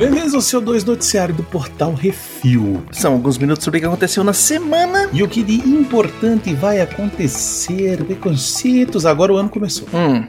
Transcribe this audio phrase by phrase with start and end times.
[0.00, 2.82] Bem-vindos ao seu 2 noticiário do portal Refil.
[2.90, 5.10] São alguns minutos sobre o que aconteceu na semana.
[5.12, 8.02] E o que de importante vai acontecer?
[8.04, 9.86] Preconceitos, agora o ano começou.
[9.92, 10.26] Hum.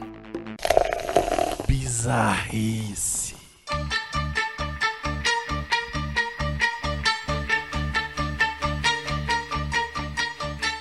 [1.67, 3.33] Bizarrice.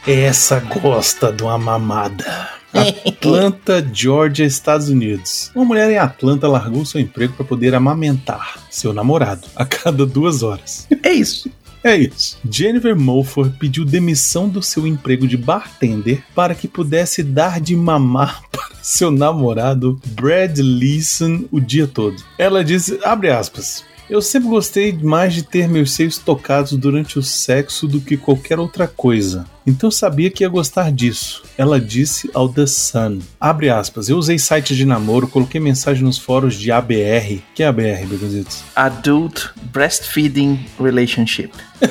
[0.04, 2.50] Essa gosta de uma mamada.
[3.20, 5.50] Atlanta, Georgia, Estados Unidos.
[5.54, 10.42] Uma mulher em Atlanta largou seu emprego para poder amamentar seu namorado a cada duas
[10.42, 10.88] horas.
[11.02, 11.50] É isso.
[11.84, 12.38] É isso.
[12.50, 18.42] Jennifer Mulford pediu demissão do seu emprego de bartender para que pudesse dar de mamar
[18.50, 22.16] para seu namorado Brad Leeson o dia todo.
[22.38, 27.22] Ela disse, abre aspas, eu sempre gostei mais de ter meus seios tocados durante o
[27.22, 29.46] sexo do que qualquer outra coisa.
[29.64, 31.44] Então sabia que ia gostar disso.
[31.56, 33.20] Ela disse ao The Sun.
[33.40, 34.08] Abre aspas.
[34.08, 37.40] Eu usei sites de namoro, coloquei mensagem nos fóruns de ABR.
[37.54, 38.64] Que é ABR, Begonzitos?
[38.74, 41.52] Adult Breastfeeding Relationship.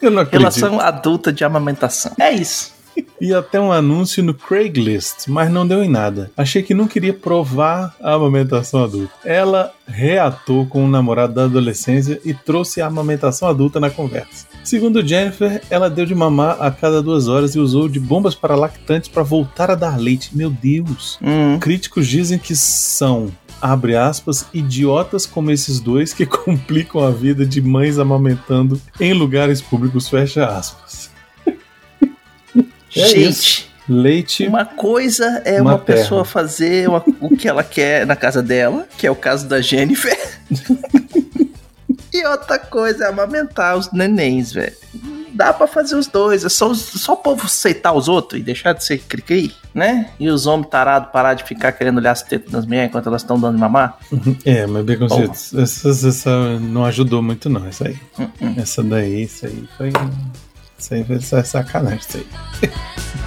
[0.00, 0.40] Eu não acredito.
[0.40, 2.12] Relação adulta de amamentação.
[2.18, 2.73] É isso.
[3.20, 6.30] E até um anúncio no Craigslist, mas não deu em nada.
[6.36, 9.12] Achei que não queria provar a amamentação adulta.
[9.24, 14.46] Ela reatou com o namorado da adolescência e trouxe a amamentação adulta na conversa.
[14.62, 18.56] Segundo Jennifer, ela deu de mamar a cada duas horas e usou de bombas para
[18.56, 20.36] lactantes para voltar a dar leite.
[20.36, 21.18] Meu Deus!
[21.22, 21.58] Hum.
[21.58, 27.60] Críticos dizem que são, abre aspas, idiotas como esses dois que complicam a vida de
[27.60, 31.13] mães amamentando em lugares públicos, fecha aspas.
[32.96, 33.74] É Gente, isso.
[33.88, 34.46] Leite.
[34.46, 39.06] uma coisa é uma pessoa fazer uma- o que ela quer na casa dela, que
[39.06, 40.16] é o caso da Jennifer.
[42.12, 44.72] e outra coisa é amamentar os nenéns, velho.
[45.34, 48.72] Dá pra fazer os dois, é só, só o povo aceitar os outros e deixar
[48.72, 50.10] de ser cri-cri, né?
[50.20, 53.22] E os homens tarados parar de ficar querendo olhar as tetas das mulheres enquanto elas
[53.22, 53.98] estão dando de mamar.
[54.46, 54.96] É, mas bem
[55.30, 57.98] essa, essa, essa não ajudou muito, não, essa aí.
[58.40, 59.92] Hum, Essa daí, isso aí foi.
[60.84, 62.26] Isso aí foi sa- sacanagem, isso aí.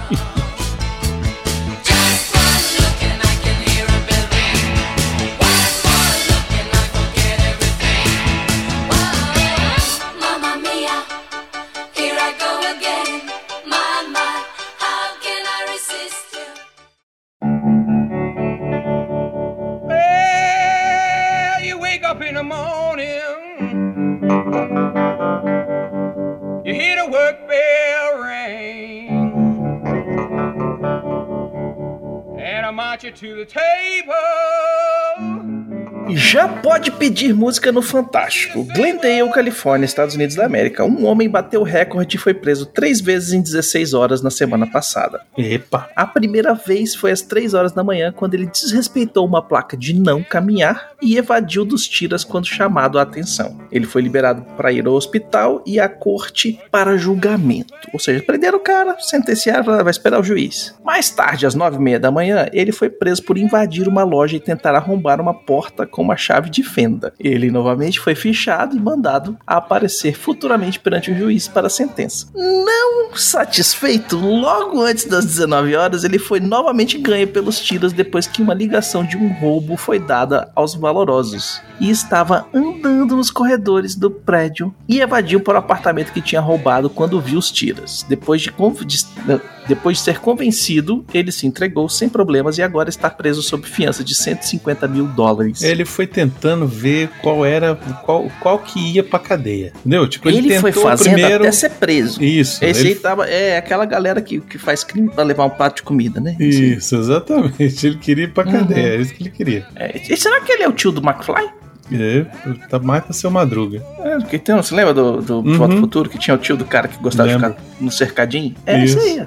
[36.10, 38.64] Já pode pedir música no Fantástico.
[38.74, 40.84] Glendale, Califórnia, Estados Unidos da América.
[40.84, 44.66] Um homem bateu o recorde e foi preso três vezes em 16 horas na semana
[44.66, 45.20] passada.
[45.36, 45.88] Epa!
[45.94, 49.94] A primeira vez foi às 3 horas da manhã, quando ele desrespeitou uma placa de
[49.94, 53.58] não caminhar e evadiu dos tiras quando chamado a atenção.
[53.70, 57.74] Ele foi liberado para ir ao hospital e à corte para julgamento.
[57.92, 60.74] Ou seja, prenderam o cara, sentenciaram, vai esperar o juiz.
[60.84, 64.36] Mais tarde, às 9 e meia da manhã, ele foi preso por invadir uma loja
[64.36, 67.12] e tentar arrombar uma porta com uma chave de fenda.
[67.18, 72.28] Ele novamente foi fichado e mandado aparecer futuramente perante o juiz para a sentença.
[72.36, 78.40] Não satisfeito, logo antes das 19 horas, ele foi novamente ganho pelos tiros depois que
[78.40, 81.60] uma ligação de um roubo foi dada aos valorosos.
[81.80, 86.88] E estava andando nos corredores do prédio e evadiu para o apartamento que tinha roubado
[86.88, 88.04] quando viu os tiros.
[88.08, 93.08] Depois de, de- depois de ser convencido, ele se entregou sem problemas e agora está
[93.10, 95.62] preso sob fiança de 150 mil dólares.
[95.62, 97.74] Ele foi tentando ver qual era.
[98.04, 99.72] qual, qual que ia pra cadeia.
[99.80, 100.08] Entendeu?
[100.08, 101.42] Tipo, ele, Ele, foi fazendo primeiro.
[101.44, 102.22] até ser preso.
[102.22, 102.64] Isso.
[102.64, 103.26] Esse ele aí tava.
[103.28, 106.36] É aquela galera que, que faz crime pra levar um prato de comida, né?
[106.40, 107.86] Isso, exatamente.
[107.86, 108.52] Ele queria ir pra Uhum.
[108.52, 109.66] cadeia, é isso que ele queria.
[109.76, 111.48] É, e será que ele é o tio do McFly?
[111.90, 112.24] É,
[112.68, 113.82] tá mais pra ser o Madruga.
[114.00, 115.54] É, porque tem, você lembra do, do Uhum.
[115.56, 117.48] Foto Futuro que tinha o tio do cara que gostava Lembro.
[117.50, 118.54] de ficar no cercadinho?
[118.66, 118.98] É Isso.
[118.98, 119.26] isso aí.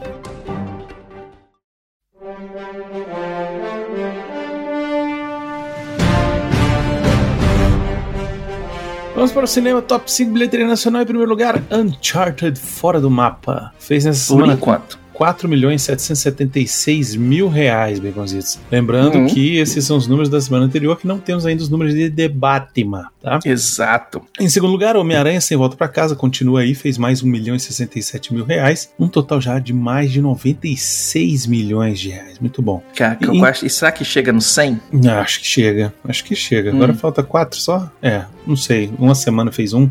[9.21, 11.61] Vamos para o cinema Top 5 bilheteria nacional em primeiro lugar.
[11.71, 13.71] Uncharted fora do mapa.
[13.77, 14.97] Fez nessa Por semana enquanto.
[15.21, 18.57] 4 milhões 776 mil reais, Baconzitos.
[18.71, 19.27] Lembrando Uhum.
[19.27, 22.09] que esses são os números da semana anterior, que não temos ainda os números de
[22.09, 23.37] Debatima, tá?
[23.45, 24.23] Exato.
[24.39, 27.59] Em segundo lugar, Homem-Aranha Sem Volta pra Casa continua aí, fez mais 1 milhão e
[27.59, 32.39] 67 mil reais, um total já de mais de 96 milhões de reais.
[32.39, 32.81] Muito bom.
[32.95, 34.79] Cara, que eu E- acho- e será que chega no 100?
[35.07, 36.71] Ah, Acho que chega, acho que chega.
[36.71, 36.97] Agora Hum.
[36.97, 37.91] falta quatro só?
[38.01, 38.91] É, não sei.
[38.97, 39.87] Uma semana fez um.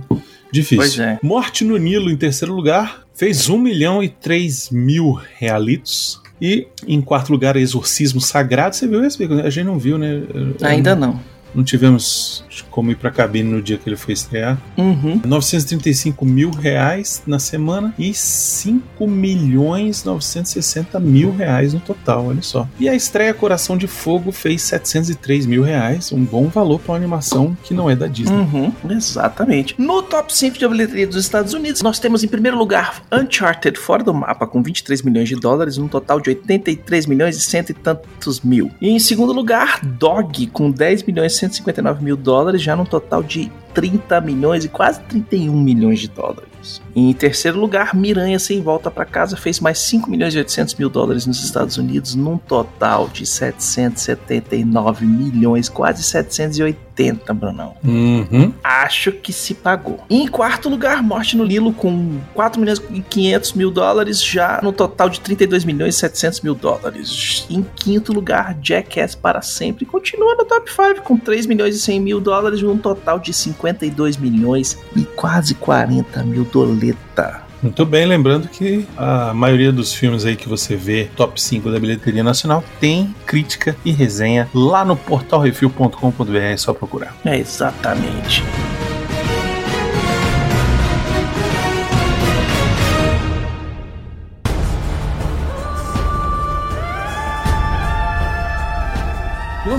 [0.52, 0.78] Difícil.
[0.78, 1.16] Pois é.
[1.22, 6.22] Morte no Nilo em terceiro lugar, fez 1 milhão e 3 mil realitos.
[6.40, 8.74] E em quarto lugar, Exorcismo Sagrado.
[8.74, 9.22] Você viu esse?
[9.44, 10.22] A gente não viu, né?
[10.62, 11.20] Ainda não.
[11.54, 14.58] Não tivemos como ir pra cabine no dia que ele foi estrear.
[14.76, 15.20] Uhum.
[15.24, 22.68] 935 mil reais na semana e 5 milhões 960 mil reais no total, olha só.
[22.78, 26.98] E a estreia Coração de Fogo fez 703 mil reais, um bom valor para uma
[26.98, 28.36] animação que não é da Disney.
[28.36, 29.74] Uhum, exatamente.
[29.78, 34.02] No top 5 de bilheteria dos Estados Unidos, nós temos em primeiro lugar Uncharted fora
[34.02, 37.74] do mapa, com 23 milhões de dólares, num total de 83 milhões e cento e
[37.74, 38.70] tantos mil.
[38.80, 43.22] E em segundo lugar, Dog, com 10 milhões e 159 mil dólares, já num total
[43.22, 46.82] de 30 milhões e quase 31 milhões de dólares.
[46.94, 50.90] Em terceiro lugar, Miranha Sem Volta para Casa fez mais 5 milhões e 800 mil
[50.90, 56.89] dólares nos Estados Unidos, num total de 779 milhões, quase 780,
[57.34, 58.52] Brunão Uhum.
[58.62, 60.00] acho que se pagou.
[60.08, 64.60] E em quarto lugar, Morte no Nilo com 4 milhões e 500 mil dólares, já
[64.62, 67.46] no total de 32 milhões e 700 mil dólares.
[67.48, 72.00] Em quinto lugar, Jackass para sempre continua no top 5 com 3 milhões e 100
[72.00, 77.49] mil dólares, num total de 52 milhões e quase 40 mil doleta.
[77.62, 81.78] Muito bem, lembrando que a maioria dos filmes aí que você vê, top 5 da
[81.78, 87.14] bilheteria nacional, tem crítica e resenha lá no portalrefil.com.br, é só procurar.
[87.24, 88.42] É exatamente.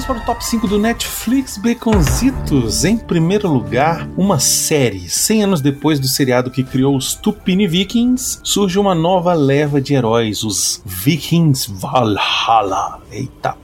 [0.01, 2.85] Vamos para o top 5 do Netflix Baconzitos.
[2.85, 5.09] Em primeiro lugar, uma série.
[5.09, 9.93] 100 anos depois do seriado que criou os Tupini Vikings, surge uma nova leva de
[9.93, 13.01] heróis, os Vikings Valhalla.
[13.11, 13.55] Eita,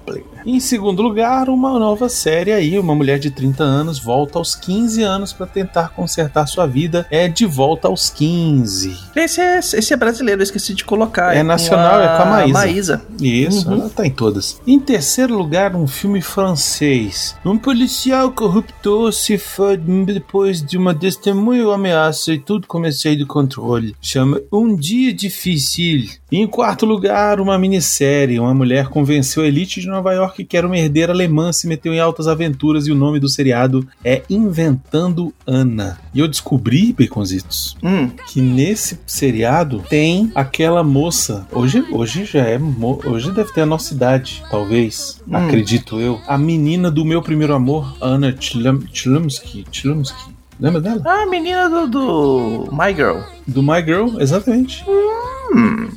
[0.50, 5.04] Em segundo lugar, uma nova série aí, uma mulher de 30 anos volta aos 15
[5.04, 7.06] anos para tentar consertar sua vida.
[7.12, 8.98] É de volta aos 15.
[9.14, 11.36] Esse é, esse é brasileiro, eu esqueci de colocar.
[11.36, 12.54] É com nacional, é com a Maísa.
[12.54, 13.02] Maísa.
[13.22, 13.74] Isso, Uhum.
[13.82, 14.58] ela tá em todas.
[14.66, 17.36] Em terceiro lugar, um filme francês.
[17.44, 23.26] Um policial corrupto se foi depois de uma testemunha ou ameaça e tudo começou de
[23.26, 23.98] controle.
[24.02, 26.06] Chama Um Dia Difícil.
[26.32, 28.40] Em quarto lugar, uma minissérie.
[28.40, 31.94] Uma mulher convenceu a elite de Nova York que era uma herdeira alemã, se meteu
[31.94, 36.00] em altas aventuras e o nome do seriado é Inventando Ana.
[36.14, 41.48] E eu descobri, Baconzitos, Hum, que nesse seriado tem aquela moça.
[41.52, 42.60] Hoje, hoje já é.
[43.06, 45.22] Hoje deve ter a nossa idade, talvez.
[45.28, 45.36] Hum.
[45.36, 46.20] Acredito eu.
[46.28, 47.96] A menina do meu primeiro amor,
[48.40, 49.66] Chlum- Chlumsky.
[49.72, 50.36] Chlumsky.
[50.60, 51.02] Lembra dela?
[51.06, 53.20] a menina do, do My Girl.
[53.46, 54.84] Do My Girl, exatamente.
[54.88, 55.17] Hum,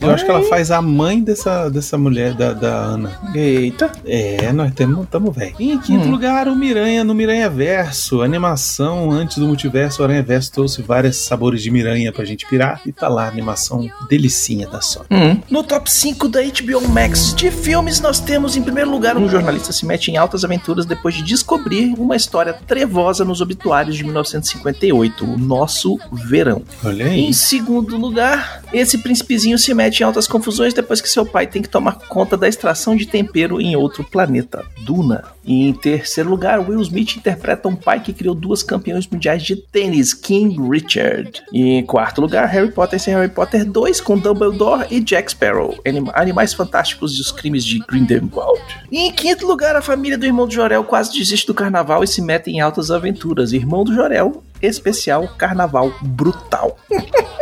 [0.01, 3.13] Eu acho que ela faz a mãe dessa, dessa mulher, da, da Ana.
[3.35, 3.91] Eita.
[4.05, 5.55] É, nós tamo, tamo velho.
[5.59, 6.11] Em quinto Hum.
[6.11, 8.23] lugar, o Miranha no Miranha Verso.
[8.23, 10.01] Animação antes do multiverso.
[10.01, 12.81] O Aranha Verso trouxe vários sabores de Miranha pra gente pirar.
[12.87, 15.07] E tá lá, a animação delicinha da Sony.
[15.11, 15.41] Hum.
[15.51, 19.73] No top 5 da HBO Max de filmes, nós temos em primeiro lugar um jornalista
[19.73, 25.25] se mete em altas aventuras depois de descobrir uma história trevosa nos obituários de 1958,
[25.25, 26.63] o nosso verão.
[26.85, 27.21] Olha aí.
[27.21, 31.63] Em segundo lugar, esse príncipezinho se mete em altas confusões depois que seu pai tem
[31.63, 35.25] que tomar conta da extração de tempero em outro planeta, Duna.
[35.45, 39.57] E em terceiro lugar, Will Smith interpreta um pai que criou duas campeões mundiais de
[39.57, 41.43] tênis, King Richard.
[41.53, 45.77] E em quarto lugar, Harry Potter sem Harry Potter 2 com Dumbledore e Jack Sparrow,
[45.87, 48.61] Anim- Animais Fantásticos e os Crimes de Grindelwald.
[48.93, 52.07] E em quinto lugar, a família do irmão do Jorel quase desiste do carnaval e
[52.07, 53.53] se mete em altas aventuras.
[53.53, 56.79] Irmão do Jorel, especial Carnaval Brutal.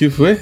[0.00, 0.40] O que foi?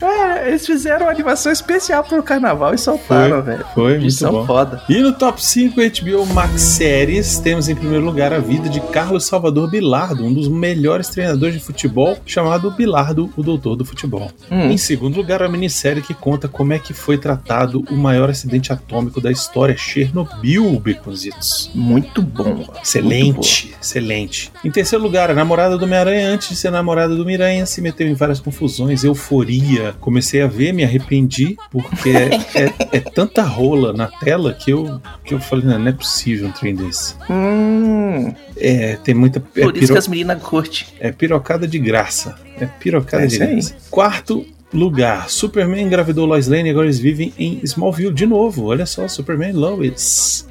[0.00, 3.66] É, eles fizeram uma animação especial pro carnaval e soltaram, Foi, velho.
[3.74, 4.46] foi, Eles muito bom.
[4.46, 4.82] foda.
[4.88, 9.26] E no top 5 HBO Max Séries, temos em primeiro lugar a vida de Carlos
[9.26, 14.30] Salvador Bilardo, um dos melhores treinadores de futebol, chamado Bilardo, o Doutor do Futebol.
[14.50, 14.70] Hum.
[14.70, 18.72] Em segundo lugar, a minissérie que conta como é que foi tratado o maior acidente
[18.72, 21.70] atômico da história, Chernobyl, Baconzitos.
[21.74, 22.64] Muito bom.
[22.82, 24.50] Excelente, excelente.
[24.64, 28.08] Em terceiro lugar, a namorada do Homem-Aranha, antes de ser namorada do Miranha, se meteu
[28.08, 29.94] em várias confusões, euforia.
[30.00, 32.30] Comecei a ver, me arrependi, porque é,
[32.64, 36.48] é- é tanta rola na tela que eu, que eu falei, não, não é possível
[36.48, 37.14] um trem desse.
[37.30, 39.38] Hum, É, tem muita.
[39.38, 40.86] É, por isso piro- que as meninas curtem.
[41.00, 42.34] é pirocada de graça.
[42.60, 43.52] É pirocada É de aí.
[43.52, 43.74] graça.
[43.90, 48.64] Quarto, lugar, Superman engravidou Lois Lane e agora eles vivem em Smallville de novo.
[48.66, 50.48] Olha só, Superman e Lois.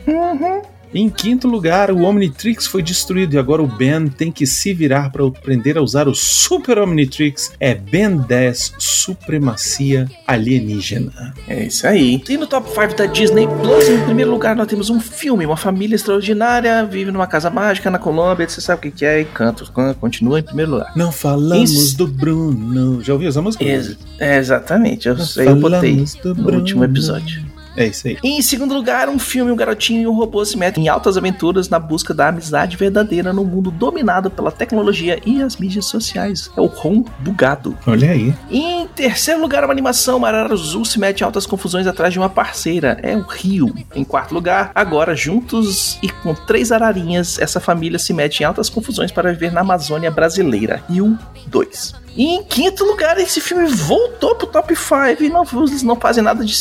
[0.95, 5.09] Em quinto lugar, o Omnitrix foi destruído e agora o Ben tem que se virar
[5.11, 7.51] para aprender a usar o Super Omnitrix.
[7.59, 11.33] É Ben 10 Supremacia Alienígena.
[11.47, 12.23] É isso aí.
[12.29, 15.57] E no top 5 da Disney Plus, em primeiro lugar, nós temos um filme, uma
[15.57, 19.65] família extraordinária, vive numa casa mágica na Colômbia, você sabe o que é, e canta,
[19.99, 20.93] continua em primeiro lugar.
[20.95, 21.97] Não falamos Isso.
[21.97, 23.03] do Bruno.
[23.03, 23.63] Já ouviu essa música?
[23.63, 26.59] Ex- é, exatamente, eu, Não eu botei no Bruno.
[26.59, 27.43] último episódio.
[27.75, 28.17] É isso aí.
[28.23, 31.69] Em segundo lugar, um filme, um garotinho e um robô se metem em altas aventuras
[31.69, 36.49] na busca da amizade verdadeira no mundo dominado pela tecnologia e as mídias sociais.
[36.55, 37.77] É o Ron Bugado.
[37.85, 38.33] Olha aí.
[38.49, 42.19] E em terceiro lugar, uma animação, Marara Azul se mete em altas confusões atrás de
[42.19, 42.99] uma parceira.
[43.01, 43.73] É o Rio.
[43.95, 48.69] Em quarto lugar, agora juntos e com três ararinhas, essa família se mete em altas
[48.69, 50.83] confusões para viver na Amazônia brasileira.
[50.87, 51.95] Rio 2.
[52.15, 56.23] E em quinto lugar, esse filme voltou pro top 5 e não, eles não fazem
[56.23, 56.55] nada de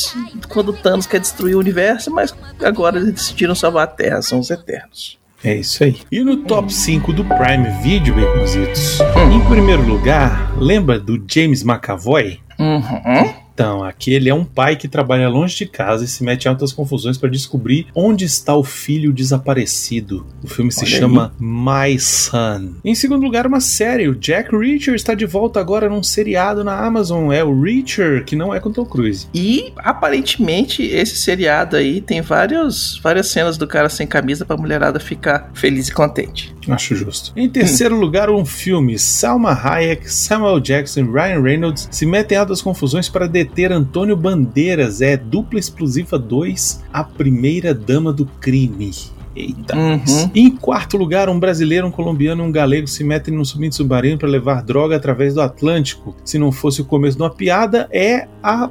[0.49, 4.51] quando Thanos quer destruir o universo, mas agora eles decidiram salvar a Terra, são os
[4.51, 5.19] Eternos.
[5.45, 5.97] É isso aí.
[6.11, 8.99] E no top 5 do Prime Video, Baconzitos,
[9.31, 12.41] em primeiro lugar, lembra do James McAvoy?
[12.59, 13.44] Uhum.
[13.55, 16.49] Então, aqui ele é um pai que trabalha longe de casa e se mete em
[16.49, 20.27] altas confusões para descobrir onde está o filho desaparecido.
[20.43, 22.73] O filme se Olha chama My Son.
[22.85, 24.09] Em segundo lugar, uma série.
[24.09, 27.33] O Jack Reacher está de volta agora num seriado na Amazon.
[27.33, 29.29] É o Reacher, que não é com Tom Cruise.
[29.33, 34.99] E aparentemente esse seriado aí tem vários, várias cenas do cara sem camisa pra mulherada
[34.99, 36.54] ficar feliz e contente.
[36.73, 37.33] Acho justo.
[37.37, 38.99] Em terceiro lugar, um filme.
[38.99, 44.17] Salma Hayek, Samuel Jackson e Ryan Reynolds se metem em altas confusões para deter Antônio
[44.17, 45.01] Bandeiras.
[45.01, 48.93] É Dupla Explosiva 2, a primeira dama do crime.
[49.37, 49.77] Eita.
[49.77, 50.31] Uhum.
[50.35, 54.29] Em quarto lugar, um brasileiro, um colombiano e um galego se metem num submarino para
[54.29, 56.15] levar droga através do Atlântico.
[56.25, 58.71] Se não fosse o começo de uma piada, é a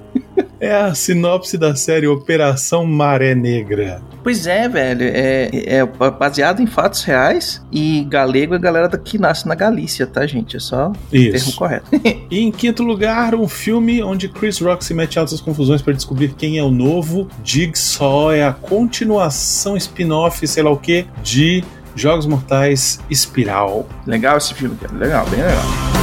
[0.64, 4.02] é a sinopse da série Operação Maré Negra.
[4.24, 5.04] Pois é, velho.
[5.04, 10.08] É, é baseado em fatos reais e galego é a galera que nasce na Galícia,
[10.08, 10.56] tá, gente?
[10.56, 11.56] É só o termo Isso.
[11.56, 11.86] correto.
[12.32, 16.34] E em quinto lugar, um filme onde Chris Rock se mete altas confusões para descobrir
[16.34, 18.32] quem é o novo Jigsaw.
[18.32, 21.64] É a continuação spin-off, sei lá o que, de
[21.96, 23.88] Jogos Mortais Espiral.
[24.08, 24.94] legal esse filme, cara.
[24.96, 26.03] Legal, bem legal.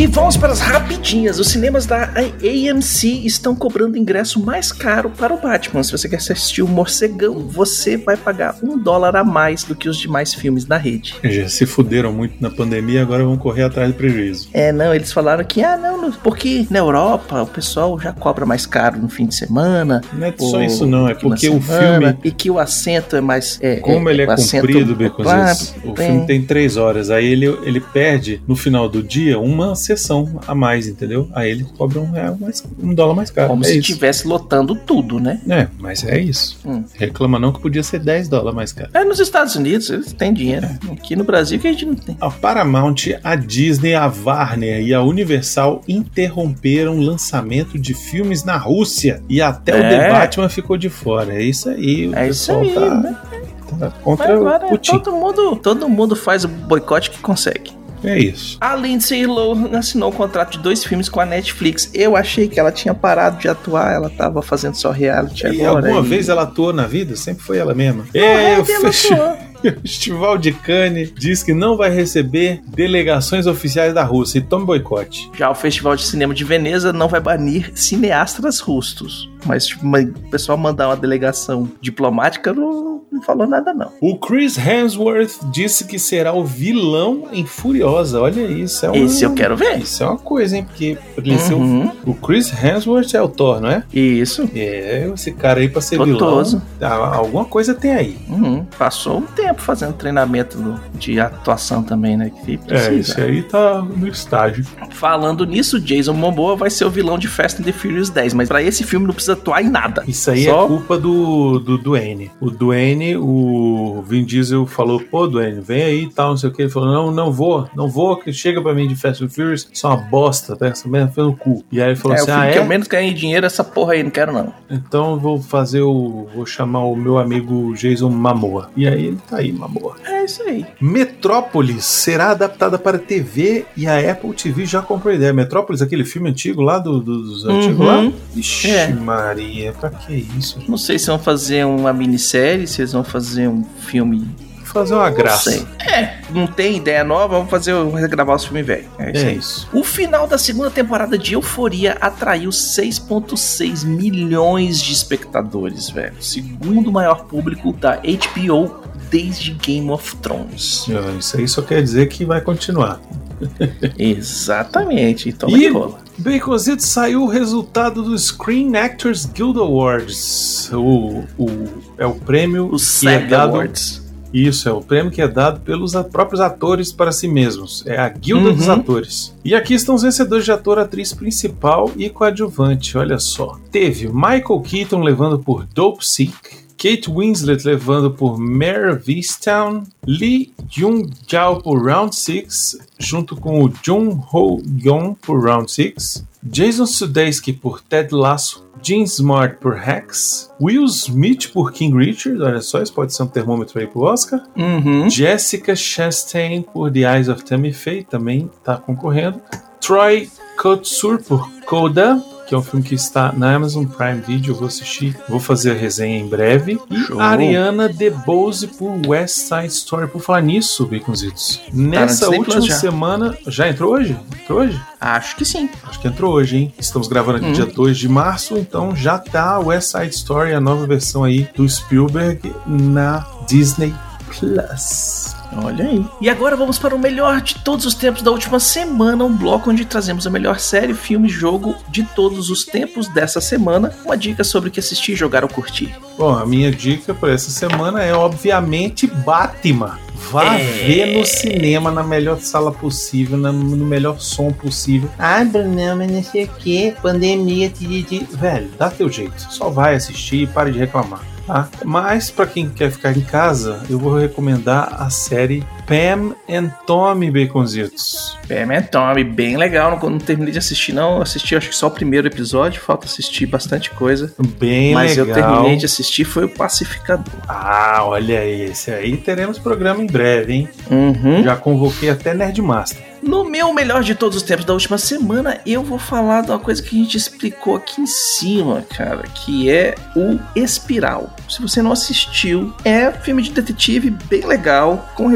[0.00, 1.38] E vamos para as rapidinhas.
[1.38, 5.82] Os cinemas da AMC estão cobrando ingresso mais caro para o Batman.
[5.82, 9.90] Se você quer assistir o Morcegão, você vai pagar um dólar a mais do que
[9.90, 11.16] os demais filmes da rede.
[11.22, 14.48] Já se fuderam muito na pandemia, agora vão correr atrás do prejuízo.
[14.54, 18.64] É, não, eles falaram que, ah, não, porque na Europa o pessoal já cobra mais
[18.64, 20.00] caro no fim de semana.
[20.14, 23.20] Não é só isso não, é porque o semana, filme, E que o assento é
[23.20, 23.58] mais.
[23.60, 27.44] É, como ele é o assento- comprido, Beconzitos, o filme tem três horas, aí ele,
[27.64, 31.28] ele perde no final do dia uma sessão a mais, entendeu?
[31.34, 33.48] Aí ele cobra um, real mais, um dólar mais caro.
[33.48, 33.80] Como é se isso.
[33.90, 35.40] estivesse lotando tudo, né?
[35.48, 36.58] É, mas é isso.
[36.64, 36.84] Hum.
[36.94, 38.90] Reclama não que podia ser 10 dólares mais caro.
[38.94, 40.68] É nos Estados Unidos, eles têm dinheiro.
[40.92, 42.16] Aqui no Brasil que a gente não tem.
[42.20, 48.56] A Paramount, a Disney, a Warner e a Universal interromperam o lançamento de filmes na
[48.56, 49.22] Rússia.
[49.28, 49.88] E até o É.
[49.90, 51.34] The Batman ficou de fora.
[51.34, 52.08] É isso aí.
[52.08, 53.16] O É isso pessoal aí, tá, né?
[53.22, 54.98] tá Mas contra agora o Putin.
[54.98, 57.72] todo mundo, todo mundo faz o boicote que consegue.
[58.02, 58.56] É isso.
[58.60, 61.90] A Lindsay Lohan assinou um contrato de dois filmes com a Netflix.
[61.94, 65.86] Eu achei que ela tinha parado de atuar, ela tava fazendo só reality E agora.
[65.88, 67.14] alguma e- vez ela atuou na vida?
[67.16, 68.04] Sempre foi ela mesma.
[68.14, 69.36] é, É, festi- atuou.
[69.76, 74.38] o Festival de Cannes diz que não vai receber delegações oficiais da Rússia.
[74.38, 75.30] E tome boicote.
[75.36, 79.29] Já o Festival de Cinema de Veneza não vai banir cineastas russos.
[79.46, 83.90] Mas tipo, o pessoal mandar uma delegação diplomática não, não falou nada, não.
[84.00, 88.20] O Chris Hemsworth disse que será o vilão em Furiosa.
[88.20, 88.84] Olha isso.
[88.86, 88.94] É um...
[88.94, 89.78] Esse eu quero ver.
[89.78, 90.64] Isso é uma coisa, hein?
[90.66, 90.96] Porque
[91.38, 91.90] ser o- Uhum.
[92.06, 93.82] o Chris Hemsworth é o Thor, não é?
[93.92, 94.48] Isso.
[94.54, 96.62] É, esse cara aí pra ser Totoso.
[96.78, 96.92] vilão.
[96.92, 98.18] ah, Alguma coisa tem aí.
[98.28, 98.64] Uhum.
[98.78, 102.30] Passou um tempo fazendo treinamento de atuação também, né?
[102.44, 102.94] Que É, precisa.
[103.12, 104.64] esse aí tá no estágio.
[104.90, 108.48] Falando nisso, Jason Momoa vai ser o vilão de Fast and the Furious 10, mas
[108.48, 110.04] pra esse filme não precisa atuar em nada.
[110.06, 112.30] Isso aí Só- é culpa do, do Duane.
[112.40, 116.52] O Duane, o Vin Diesel falou, pô, Duane, vem aí e tal, não sei o
[116.52, 116.62] que.
[116.62, 119.68] Ele falou, não, não vou, não vou, que chega pra mim de Fast and Furious,
[119.72, 120.66] isso é uma bosta, tá?
[120.66, 121.64] Essa merda foi no cu.
[121.70, 122.58] E aí ele falou é, assim, ah, que é?
[122.58, 124.52] eu menos ganhei dinheiro, essa porra aí, não quero não.
[124.70, 126.28] Então vou fazer o.
[126.34, 128.70] Vou chamar o meu amigo Jason Mamoa.
[128.76, 129.96] E aí ele tá aí, Mamoa.
[130.04, 130.64] É isso aí.
[130.80, 135.32] Metrópolis será adaptada para TV e a Apple TV já comprou a ideia.
[135.32, 137.86] Metrópolis, aquele filme antigo lá do- do- dos antigos Uhum.
[137.86, 138.12] lá?
[138.36, 138.88] Ixi, É.
[139.22, 140.58] Maria, pra que isso?
[140.68, 144.28] Não sei se vão fazer uma minissérie, se eles vão fazer um filme.
[144.64, 145.50] Fazer uma Não graça.
[145.50, 145.66] sei.
[145.80, 148.86] É, não tem ideia nova, vamos fazer vamos gravar os filmes velhos.
[149.00, 149.68] É isso É isso.
[149.72, 156.14] O final da segunda temporada de Euforia atraiu 6,6 milhões de espectadores, velho.
[156.22, 158.76] Segundo maior público da HBO
[159.10, 160.86] desde Game of Thrones.
[160.90, 163.00] Ah, Isso aí só quer dizer que vai continuar.
[163.98, 165.68] Exatamente, então E- e...
[165.68, 165.98] rola.
[166.20, 170.70] Baconzito saiu o resultado do Screen Actors Guild Awards.
[170.72, 171.48] O, o,
[171.96, 173.54] é o prêmio O que é dado.
[173.54, 174.00] Awards.
[174.32, 177.82] Isso, é o prêmio que é dado pelos próprios atores para si mesmos.
[177.84, 178.54] É a Guilda Uhum.
[178.54, 179.34] dos Atores.
[179.44, 182.96] E aqui estão os vencedores de ator, atriz principal e coadjuvante.
[182.96, 183.58] Olha só.
[183.72, 186.59] Teve Michael Keaton levando por Dope Sick.
[186.82, 193.70] Kate Winslet levando por Mare of Easttown, Lee Jung-jae por Round 6, junto com o
[193.86, 200.86] Jung Ho-yeon por Round 6, Jason Sudeikis por Ted Lasso, Gene Smart por Hex, Will
[200.86, 205.10] Smith por King Richard, olha só, isso pode ser um termômetro aí pro Oscar, Uhum.
[205.10, 209.38] Jessica Chastain por The Eyes of Tammy Faye também está concorrendo.
[209.82, 214.50] Troy Kotsur por Coda, que é um filme que está na Amazon Prime Video.
[214.50, 216.80] Eu vou assistir, vou fazer a resenha em breve.
[216.90, 217.20] E Show.
[217.20, 220.08] Ariana DeBose por West Side Story.
[220.08, 222.74] Por falar nisso, Baconzitos, nessa Disney última já.
[222.74, 223.38] semana.
[223.46, 224.18] Já entrou hoje?
[224.42, 224.80] Entrou hoje?
[225.00, 225.70] Acho que sim.
[225.84, 226.74] Acho que entrou hoje, hein?
[226.76, 227.52] Estamos gravando aqui Hum.
[227.52, 231.68] dia 2 de março, então já tá West Side Story, a nova versão aí do
[231.68, 233.94] Spielberg na Disney
[234.26, 235.36] Plus.
[235.56, 236.04] Olha aí.
[236.20, 239.70] E agora vamos para o melhor de todos os tempos da última semana, um bloco
[239.70, 243.92] onde trazemos a melhor série, filme, jogo de todos os tempos dessa semana.
[244.04, 245.94] Uma dica sobre o que assistir, jogar ou curtir.
[246.16, 249.98] Bom, a minha dica para essa semana é obviamente Batman.
[250.30, 250.62] Vá É.
[250.86, 255.08] ver no cinema na melhor sala possível, no melhor som possível.
[255.18, 258.28] Ah, Bruno, mas não sei o que, pandemia, tiriri.
[258.30, 259.40] Velho, dá teu jeito.
[259.50, 261.22] Só vai assistir e pare de reclamar.
[261.50, 261.68] Tá?
[261.84, 267.32] Mas para quem quer ficar em casa, eu vou recomendar a série Pam and Tommy
[267.32, 268.38] Baconzitos.
[268.46, 269.90] Pam and Tommy, bem legal.
[269.90, 271.20] Não, não terminei de assistir, não.
[271.20, 274.32] Assisti acho que só o primeiro episódio, falta assistir bastante coisa.
[274.56, 275.26] Bem Mas legal.
[275.26, 277.34] eu terminei de assistir, foi o Pacificador.
[277.48, 280.68] Ah, olha aí, esse aí teremos programa em breve, hein?
[280.88, 281.42] Uhum.
[281.42, 283.10] Já convoquei até Nerdmaster.
[283.22, 286.58] No meu melhor de todos os tempos da última semana, eu vou falar de uma
[286.58, 291.28] coisa que a gente explicou aqui em cima, cara, que é o Espiral.
[291.46, 295.26] Se você não assistiu, é filme de detetive bem legal, com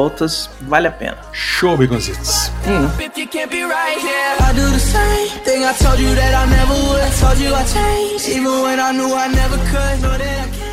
[0.00, 1.18] reviravoltas, vale a pena.
[1.32, 2.50] Show, Baconzitos.
[2.66, 2.86] Hum.
[2.98, 5.64] If you can't be right here, I do the same thing.
[5.64, 7.00] I told you that I never would.
[7.00, 10.02] I told you I changed, even when I knew I never could.
[10.02, 10.70] Know that I can't.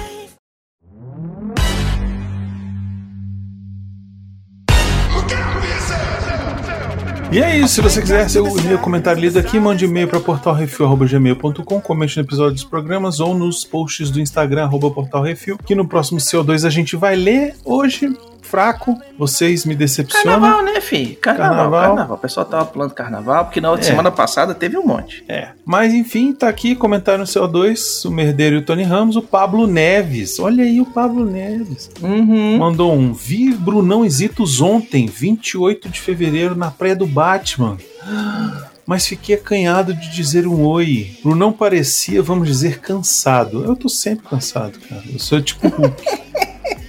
[7.30, 11.82] E é isso, se você quiser seu e-mail comentário lido aqui, mande e-mail para portalrefil.gmail.com,
[11.82, 16.22] comente no episódio dos programas ou nos posts do Instagram, arroba portalrefil, que no próximo
[16.22, 17.54] CO2 a gente vai ler.
[17.66, 18.10] Hoje,
[18.48, 20.40] fraco, vocês me decepcionam.
[20.42, 21.16] Carnaval, né, fi?
[21.22, 21.82] Carnaval, Carnaval.
[21.90, 22.16] carnaval.
[22.18, 23.90] O pessoal tava pulando carnaval, porque na outra É.
[23.90, 25.24] semana passada teve um monte.
[25.28, 25.50] É.
[25.66, 29.68] Mas enfim, tá aqui, comentário no CO2, o Merdeiro e o Tony Ramos, o Pablo
[29.68, 30.40] Neves.
[30.40, 31.90] Olha aí o Pablo Neves.
[32.02, 32.58] Uhum.
[32.58, 33.14] Mandou um.
[33.14, 37.78] Vi Brunão Zitos ontem, 28 de fevereiro, na praia do Batman.
[38.86, 41.12] Mas fiquei acanhado de dizer um oi.
[41.22, 43.66] Brunão parecia, vamos dizer, cansado.
[43.66, 45.04] Eu tô sempre cansado, cara.
[45.12, 45.68] Eu sou tipo.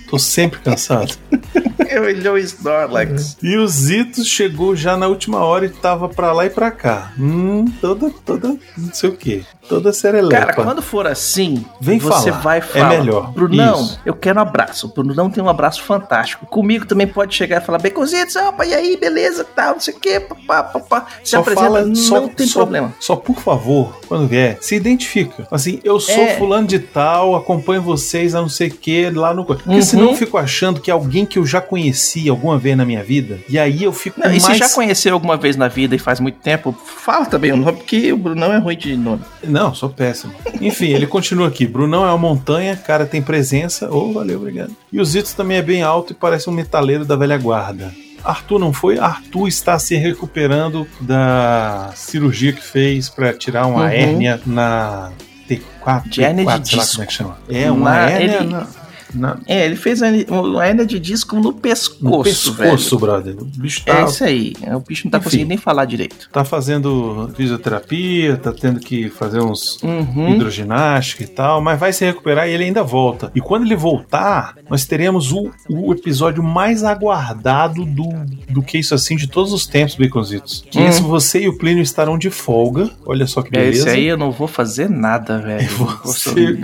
[0.08, 1.14] tô sempre cansado.
[1.88, 3.36] Eu olhou o Snorlax.
[3.42, 7.12] E o Zitos chegou já na última hora e tava pra lá e pra cá.
[7.18, 9.44] Hum, toda, toda, não sei o que.
[9.68, 10.46] Toda serelepa.
[10.46, 12.40] Cara, quando for assim, Vem você falar.
[12.42, 12.88] vai É falar.
[12.88, 13.32] melhor.
[13.32, 14.00] Brunão, Isso.
[14.04, 14.86] eu quero um abraço.
[14.86, 16.46] O Brunão tem um abraço fantástico.
[16.46, 20.00] Comigo também pode chegar e falar, Beconzitos, opa, e aí, beleza, tal, não sei o
[20.00, 21.06] quê, papá, papá.
[21.22, 22.94] Se Só apresenta, fala, não só, tem só- problema.
[22.98, 25.46] Só por favor, quando vier, se identifica.
[25.50, 26.36] Assim, eu sou É.
[26.38, 29.44] fulano de tal, acompanho vocês a não sei o que lá no.
[29.44, 29.82] Porque Uhum.
[29.82, 33.02] senão eu fico achando que é alguém que eu já conheci alguma vez na minha
[33.04, 33.38] vida.
[33.48, 34.59] E aí eu fico Não, e se mais.
[34.59, 38.12] já conheceu alguma vez na vida e faz muito tempo, fala também o nome, porque
[38.12, 39.22] o Brunão é ruim de nome.
[39.44, 40.33] Não, sou péssimo.
[40.61, 41.66] Enfim, ele continua aqui.
[41.66, 43.88] Brunão é uma montanha, cara tem presença.
[43.90, 44.72] Oh, valeu, obrigado.
[44.92, 47.92] E o Zitos também é bem alto e parece um metaleiro da velha guarda.
[48.24, 48.98] Arthur não foi?
[48.98, 53.88] Arthur está se recuperando da cirurgia que fez para tirar uma Uhum.
[53.88, 55.11] hérnia na
[55.48, 57.38] T4, De hérnia T4 de sei lá como é que chama.
[57.48, 58.66] É, uma Na- hérnia ele- na-
[59.14, 63.00] Na, É, ele fez hernia de disco no pescoço, no pescoço, velho.
[63.00, 63.36] brother.
[63.40, 64.52] O bicho É tá, isso aí.
[64.74, 65.24] O bicho não tá Enfim.
[65.24, 66.28] conseguindo nem falar direito.
[66.32, 70.34] tá fazendo fisioterapia, tá tendo que fazer uns Uhum.
[70.34, 73.30] hidroginástica e tal, mas vai se recuperar e ele ainda volta.
[73.34, 78.08] E quando ele voltar, nós teremos o, o episódio mais aguardado do,
[78.50, 80.64] do que isso assim de todos os tempos, Baconzitos.
[80.70, 80.86] Que Hum.
[80.86, 82.90] esse você e o Plínio estarão de folga.
[83.06, 83.88] Olha só que É, beleza.
[83.88, 85.68] esse aí eu não vou fazer nada, velho.
[86.04, 86.58] Você-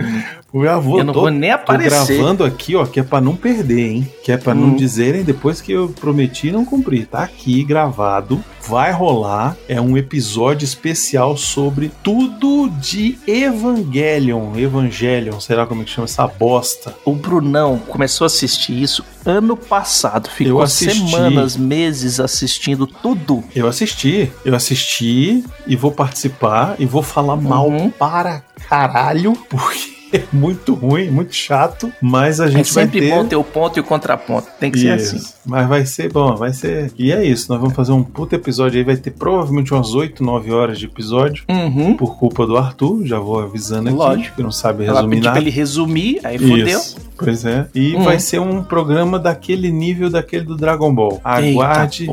[0.55, 2.15] Eu, já vou, Eu não tô- vou nem Tô aparecer.
[2.17, 4.09] gravando aqui, ó, que é pra não perder, hein?
[4.23, 4.67] Que é pra Hum.
[4.67, 7.05] não dizerem depois que eu prometi e não cumpri.
[7.05, 9.57] Tá aqui gravado, vai rolar.
[9.67, 14.55] É um episódio especial sobre tudo de Evangelion.
[14.55, 16.95] Evangelion, será como é que chama essa bosta?
[17.03, 20.29] O Brunão começou a assistir isso ano passado.
[20.29, 23.43] Ficou semanas, meses assistindo tudo.
[23.55, 27.89] Eu assisti, eu assisti e vou participar e vou falar mal Uhum.
[27.89, 33.09] para caralho, porque é muito ruim, muito chato, mas a É gente vai sempre ter...
[33.09, 34.47] bom ter o ponto e o contraponto.
[34.59, 35.15] Tem que ser Isso.
[35.15, 35.33] assim.
[35.45, 36.91] Mas vai ser bom, vai ser.
[36.97, 38.83] E é isso, nós vamos fazer um puta episódio aí.
[38.83, 41.43] Vai ter provavelmente umas 8, 9 horas de episódio.
[41.49, 41.95] Uhum.
[41.95, 43.97] Por culpa do Arthur, já vou avisando aqui.
[43.97, 44.35] Lógico.
[44.37, 45.37] Que não sabe Ela resumir nada.
[45.39, 46.67] ele resumir, aí fodeu.
[46.79, 46.97] Isso.
[47.17, 47.67] Pois é.
[47.73, 48.03] E Hum.
[48.03, 51.19] vai ser um programa daquele nível daquele do Dragon Ball.
[51.23, 52.07] Aguarde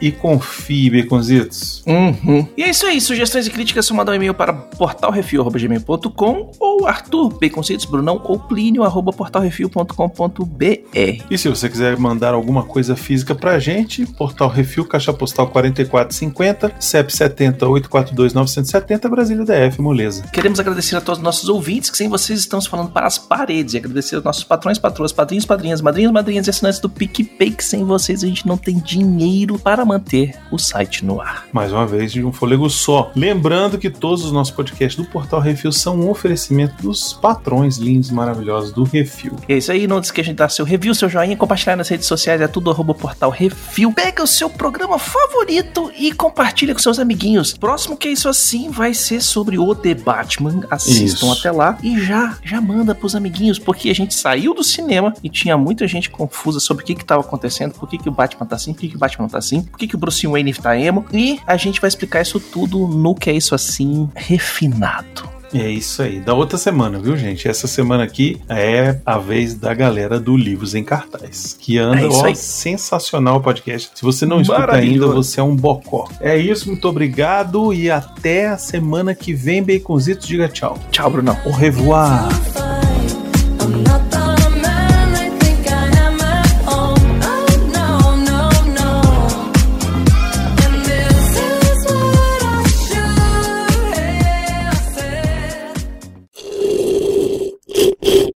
[0.00, 1.82] e confie, Baconzitos.
[1.86, 2.46] Uhum.
[2.56, 3.00] E é isso aí.
[3.00, 8.84] Sugestões e críticas só mandar um e-mail para portalrefil.gmail.com ou Arthur Baconzitos, Brunão ou Plínio
[8.84, 11.24] arroba portalrefil.com.br.
[11.30, 16.72] E se você quiser mandar alguma coisa física pra gente, Portal Refil, Caixa Postal 4450,
[16.80, 20.22] CEP 70 842 970, Brasília DF, moleza.
[20.32, 23.74] Queremos agradecer a todos os nossos ouvintes, que sem vocês estamos falando para as paredes.
[23.74, 27.64] E agradecer aos nossos patrões, patroas, padrinhos, padrinhas, madrinhos, madrinhas e assinantes do PicPay, que
[27.64, 31.44] sem vocês a gente não tem dinheiro para manter o site no ar.
[31.52, 33.10] Mais uma vez, de um fôlego só.
[33.14, 38.10] Lembrando que todos os nossos podcasts do Portal Refil são um oferecimento dos patrões lindos
[38.10, 39.36] e maravilhosos do Refil.
[39.48, 42.40] É isso aí, não esqueça de dar seu review, seu joinha, compartilhar nas redes sociais,
[42.40, 43.92] é tudo arroba portal refil.
[43.92, 47.54] Pega o seu programa favorito e compartilha com seus amiguinhos.
[47.54, 50.64] Próximo que é isso assim vai ser sobre o The Batman.
[50.70, 51.32] Assistam Isso.
[51.32, 55.30] até lá e já, já manda pros amiguinhos, porque a gente saiu do cinema e
[55.30, 58.46] tinha muita gente confusa sobre o que que tava acontecendo, por que que o Batman
[58.46, 60.52] tá assim, por que que o Batman tá assim, por que que o Bruce Wayne
[60.52, 61.06] tá emo.
[61.12, 65.36] E a gente vai explicar isso tudo no que é isso assim refinado.
[65.54, 66.20] É isso aí.
[66.20, 67.48] Da outra semana, viu, gente?
[67.48, 71.56] Essa semana aqui é a vez da galera do Livros em Cartaz.
[71.58, 73.90] Que anda, É ó, sensacional o podcast.
[73.94, 76.08] Se você não escuta ainda, você é um bocó.
[76.20, 80.26] É isso, muito obrigado e até a semana que vem, Baconzitos.
[80.26, 80.76] Diga tchau.
[80.90, 81.38] Tchau, Brunão.
[81.46, 82.65] Au revoir.